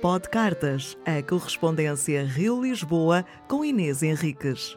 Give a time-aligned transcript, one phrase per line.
[0.00, 4.74] Pod Cartas, a correspondência Rio-Lisboa com Inês Henriques.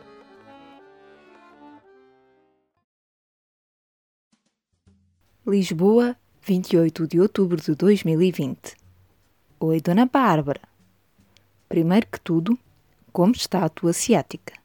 [5.48, 8.75] Lisboa, 28 de outubro de 2020.
[9.62, 10.59] Oi, Dona Bárbara.
[11.70, 12.60] Primeiro que tudo,
[13.14, 14.55] como está a tua ciática?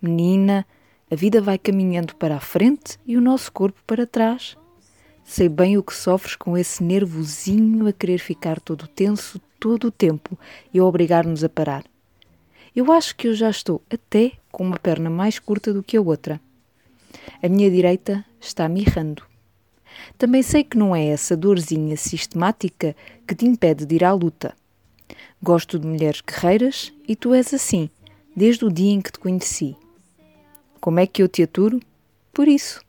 [0.00, 0.66] Menina,
[1.10, 4.56] a vida vai caminhando para a frente e o nosso corpo para trás.
[5.28, 9.90] Sei bem o que sofres com esse nervosinho a querer ficar todo tenso todo o
[9.90, 10.38] tempo
[10.72, 11.84] e a obrigar-nos a parar.
[12.74, 16.00] Eu acho que eu já estou até com uma perna mais curta do que a
[16.00, 16.40] outra.
[17.42, 19.24] A minha direita está mirrando.
[20.16, 22.94] Também sei que não é essa dorzinha sistemática
[23.26, 24.54] que te impede de ir à luta.
[25.42, 27.90] Gosto de mulheres guerreiras e tu és assim,
[28.34, 29.76] desde o dia em que te conheci.
[30.80, 31.80] Como é que eu te aturo?
[32.32, 32.85] Por isso.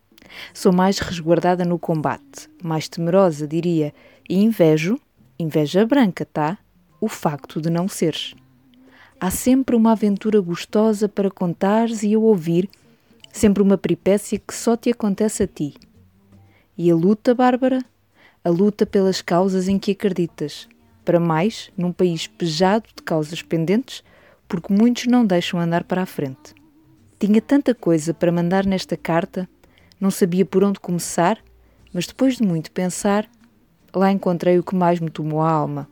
[0.54, 3.94] Sou mais resguardada no combate, mais temerosa, diria,
[4.30, 5.00] e invejo,
[5.40, 6.58] inveja branca, tá?
[7.00, 8.36] O facto de não seres.
[9.20, 12.70] Há sempre uma aventura gostosa para contares e eu ouvir,
[13.32, 15.74] sempre uma peripécia que só te acontece a ti.
[16.78, 17.84] E a luta, Bárbara?
[18.44, 20.68] A luta pelas causas em que acreditas.
[21.04, 24.04] Para mais, num país pejado de causas pendentes,
[24.48, 26.54] porque muitos não deixam andar para a frente.
[27.20, 29.50] Tinha tanta coisa para mandar nesta carta,
[30.00, 31.38] não sabia por onde começar,
[31.94, 33.30] mas depois de muito pensar,
[33.94, 35.88] lá encontrei o que mais me tomou a alma.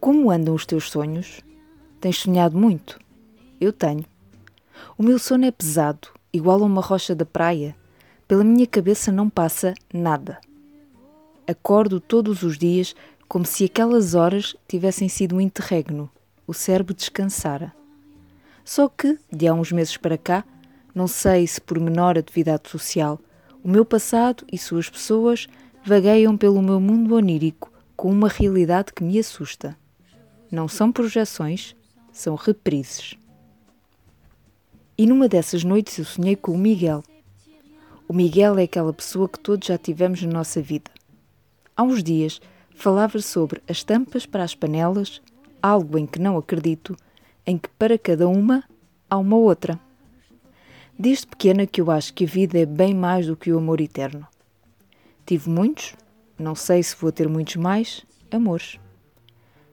[0.00, 1.40] Como andam os teus sonhos?
[2.00, 2.98] Tens sonhado muito?
[3.60, 4.04] Eu tenho.
[4.98, 7.74] O meu sono é pesado, igual a uma rocha da praia
[8.26, 10.40] pela minha cabeça não passa nada.
[11.46, 12.94] Acordo todos os dias
[13.28, 16.10] como se aquelas horas tivessem sido um interregno,
[16.46, 17.72] o cérebro descansara.
[18.64, 20.44] Só que, de há uns meses para cá,
[20.94, 23.18] não sei se por menor atividade social,
[23.62, 25.46] o meu passado e suas pessoas
[25.84, 29.76] vagueiam pelo meu mundo onírico com uma realidade que me assusta.
[30.50, 31.74] Não são projeções,
[32.12, 33.14] são reprises.
[34.96, 37.02] E numa dessas noites eu sonhei com o Miguel,
[38.06, 40.90] o Miguel é aquela pessoa que todos já tivemos na nossa vida.
[41.74, 42.40] Há uns dias
[42.74, 45.22] falava sobre as tampas para as panelas,
[45.62, 46.94] algo em que não acredito,
[47.46, 48.62] em que para cada uma
[49.08, 49.80] há uma outra.
[50.96, 53.80] Desde pequena que eu acho que a vida é bem mais do que o amor
[53.80, 54.24] eterno.
[55.26, 55.96] Tive muitos,
[56.38, 58.78] não sei se vou ter muitos mais, amores.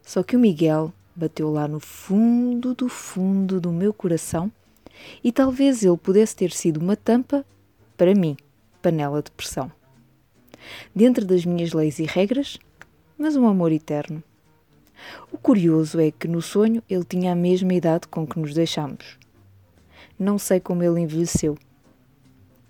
[0.02, 4.52] Só que o Miguel bateu lá no fundo do fundo do meu coração
[5.24, 7.46] e talvez ele pudesse ter sido uma tampa
[7.96, 8.36] para mim,
[8.82, 9.72] panela de pressão.
[10.96, 12.58] Dentro das minhas leis e regras,
[13.16, 14.24] mas um amor eterno.
[15.32, 19.20] O curioso é que no sonho ele tinha a mesma idade com que nos deixamos.
[20.22, 21.58] Não sei como ele envelheceu.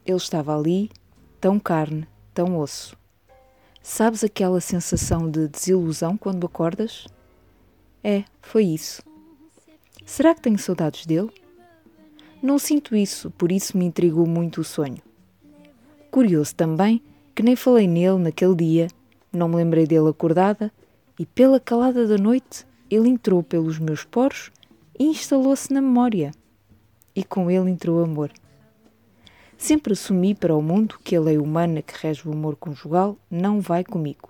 [0.05, 0.89] Ele estava ali,
[1.37, 2.95] tão carne, tão osso.
[3.83, 7.07] Sabes aquela sensação de desilusão quando acordas?
[8.01, 9.03] É, foi isso.
[10.05, 11.29] Será que tenho saudades dele?
[12.41, 15.01] Não sinto isso, por isso me intrigou muito o sonho.
[16.09, 17.03] Curioso também
[17.35, 18.87] que nem falei nele naquele dia,
[19.29, 20.71] não me lembrei dele acordada,
[21.19, 24.53] e pela calada da noite ele entrou pelos meus poros
[24.97, 26.31] e instalou-se na memória.
[27.21, 28.31] E com ele entrou o amor.
[29.55, 33.61] Sempre assumi para o mundo que a lei humana que rege o amor conjugal não
[33.61, 34.27] vai comigo.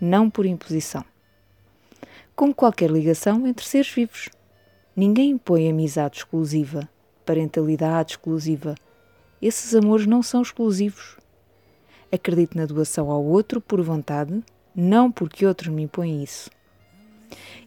[0.00, 1.04] Não por imposição.
[2.36, 4.28] Como qualquer ligação entre seres vivos.
[4.94, 6.88] Ninguém impõe amizade exclusiva,
[7.24, 8.76] parentalidade exclusiva,
[9.42, 11.16] esses amores não são exclusivos.
[12.12, 14.44] Acredito na doação ao outro por vontade,
[14.76, 16.50] não porque outro me impõe isso.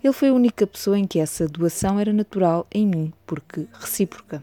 [0.03, 4.41] Ele foi a única pessoa em que essa doação era natural em mim, porque recíproca.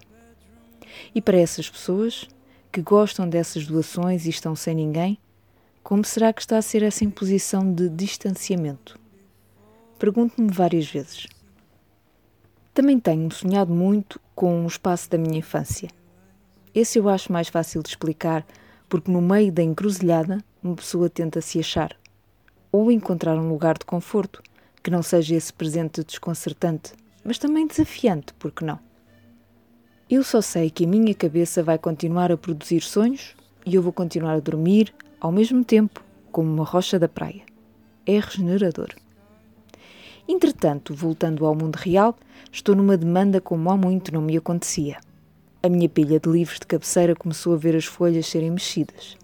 [1.14, 2.28] E para essas pessoas
[2.72, 5.18] que gostam dessas doações e estão sem ninguém,
[5.82, 8.98] como será que está a ser essa imposição de distanciamento?
[9.98, 11.26] Pergunto-me várias vezes.
[12.74, 15.88] Também tenho sonhado muito com o espaço da minha infância.
[16.74, 18.44] Esse eu acho mais fácil de explicar,
[18.88, 21.96] porque no meio da encruzilhada uma pessoa tenta se achar
[22.70, 24.42] ou encontrar um lugar de conforto
[24.86, 26.92] que não seja esse presente desconcertante,
[27.24, 28.78] mas também desafiante, porque não?
[30.08, 33.34] Eu só sei que a minha cabeça vai continuar a produzir sonhos
[33.66, 37.42] e eu vou continuar a dormir ao mesmo tempo como uma rocha da praia.
[38.06, 38.90] É regenerador.
[40.28, 42.16] Entretanto, voltando ao mundo real,
[42.52, 44.98] estou numa demanda como há muito não me acontecia.
[45.64, 49.16] A minha pilha de livros de cabeceira começou a ver as folhas serem mexidas.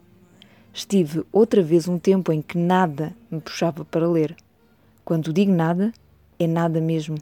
[0.75, 4.35] Estive outra vez um tempo em que nada me puxava para ler.
[5.05, 5.93] Quando digo nada,
[6.39, 7.19] é nada mesmo.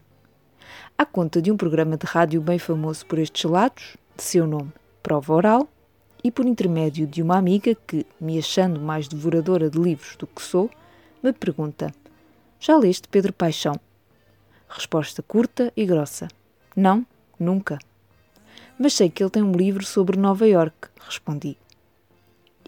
[0.98, 4.70] À conta de um programa de rádio bem famoso por estes lados, de seu nome,
[5.02, 5.68] Prova Oral,
[6.22, 10.42] e por intermédio de uma amiga que, me achando mais devoradora de livros do que
[10.42, 10.70] sou,
[11.22, 11.90] me pergunta:
[12.58, 13.80] Já leste Pedro Paixão?
[14.68, 16.28] Resposta curta e grossa:
[16.76, 17.06] Não,
[17.38, 17.78] nunca.
[18.78, 21.56] Mas sei que ele tem um livro sobre Nova York, respondi.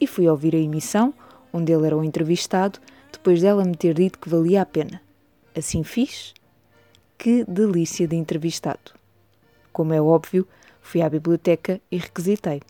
[0.01, 1.13] E fui ouvir a emissão,
[1.53, 2.79] onde ele era o entrevistado,
[3.13, 5.01] depois dela me ter dito que valia a pena.
[5.57, 6.35] Assim fiz.
[7.19, 8.93] Que delícia de entrevistado!
[9.73, 10.47] Como é óbvio,
[10.81, 12.61] fui à biblioteca e requisitei.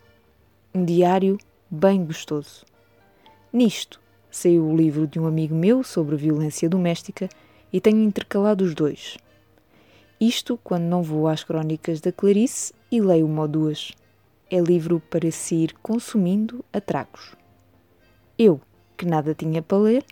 [0.73, 1.37] Um diário
[1.69, 2.65] bem gostoso.
[3.51, 3.99] Nisto,
[4.29, 7.27] saiu o livro de um amigo meu sobre violência doméstica
[7.71, 9.17] e tenho intercalado os dois.
[10.19, 13.91] Isto quando não vou às crónicas da Clarice e leio uma ou duas.
[14.49, 17.35] É livro para se ir consumindo a tragos.
[18.37, 18.61] Eu,
[18.95, 20.05] que nada tinha para ler,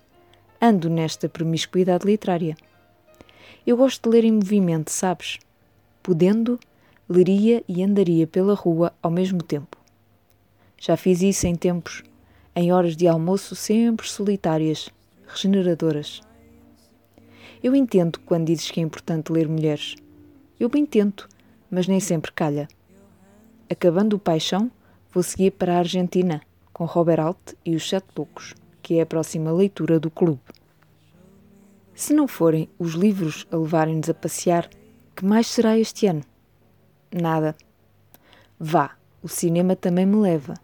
[0.62, 2.56] ando nesta promiscuidade literária.
[3.66, 5.40] Eu gosto de ler em movimento, sabes?
[6.04, 6.60] Podendo,
[7.10, 9.78] leria e andaria pela rua ao mesmo tempo.
[10.80, 12.04] Já fiz isso em tempos
[12.56, 14.90] em horas de almoço sempre solitárias,
[15.28, 16.22] regeneradoras.
[17.64, 19.96] Eu entendo quando dizes que é importante ler mulheres.
[20.60, 21.30] Eu bem tento,
[21.70, 22.68] mas nem sempre calha.
[23.70, 24.70] Acabando o Paixão,
[25.14, 26.42] vou seguir para a Argentina,
[26.74, 30.42] com Robert Alt e os Sete Loucos, que é a próxima leitura do clube.
[31.94, 34.70] Se não forem os livros a levarem-nos a passear,
[35.16, 36.24] que mais será este ano?
[37.12, 37.56] Nada.
[38.60, 40.56] Vá, o cinema também me leva.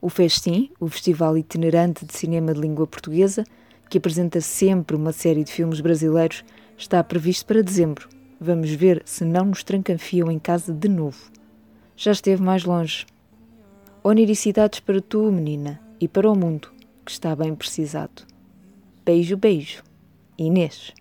[0.00, 3.44] O Festim, o Festival Itinerante de Cinema de Língua Portuguesa,
[3.90, 6.42] que apresenta sempre uma série de filmes brasileiros,
[6.78, 8.08] está previsto para dezembro.
[8.40, 11.30] Vamos ver se não nos trancanfiam em casa de novo.
[11.96, 13.06] Já esteve mais longe.
[14.02, 16.71] Oniricidades para tu, menina, e para o mundo,
[17.04, 18.26] que está bem precisado.
[19.04, 19.82] Beijo, beijo.
[20.38, 20.92] Inês.